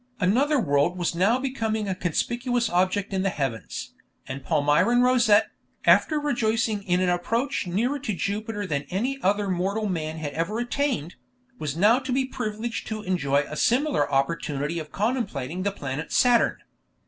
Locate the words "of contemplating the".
14.79-15.71